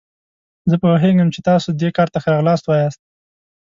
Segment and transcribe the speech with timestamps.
[0.69, 3.01] زه پوهیږم چې تاسو دې کار ته ښه راغلاست وایاست.